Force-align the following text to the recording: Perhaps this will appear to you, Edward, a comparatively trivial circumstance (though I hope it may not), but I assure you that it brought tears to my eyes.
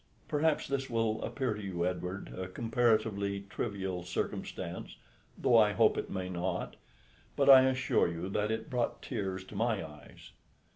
Perhaps 0.27 0.65
this 0.67 0.89
will 0.89 1.21
appear 1.23 1.53
to 1.53 1.61
you, 1.61 1.85
Edward, 1.85 2.33
a 2.35 2.47
comparatively 2.47 3.45
trivial 3.51 4.01
circumstance 4.01 4.95
(though 5.37 5.57
I 5.59 5.73
hope 5.73 5.95
it 5.95 6.09
may 6.09 6.27
not), 6.27 6.75
but 7.35 7.51
I 7.51 7.69
assure 7.69 8.07
you 8.07 8.27
that 8.29 8.49
it 8.49 8.67
brought 8.67 9.03
tears 9.03 9.43
to 9.43 9.55
my 9.55 9.85
eyes. 9.87 10.31